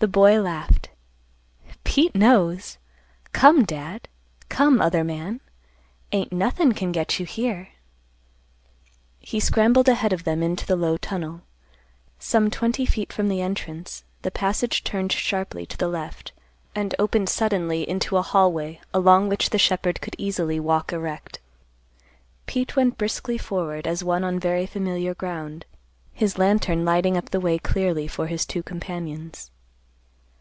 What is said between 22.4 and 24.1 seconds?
Pete went briskly forward as